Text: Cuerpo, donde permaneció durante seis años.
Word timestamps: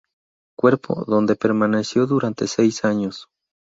Cuerpo, 0.57 1.03
donde 1.05 1.35
permaneció 1.35 2.07
durante 2.07 2.47
seis 2.47 2.85
años. 2.85 3.27